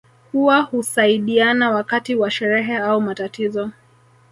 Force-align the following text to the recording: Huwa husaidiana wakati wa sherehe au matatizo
Huwa 0.31 0.61
husaidiana 0.61 1.71
wakati 1.71 2.15
wa 2.15 2.31
sherehe 2.31 2.77
au 2.77 3.01
matatizo 3.01 3.71